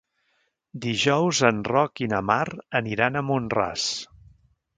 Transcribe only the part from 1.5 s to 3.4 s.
Roc i na Mar aniran a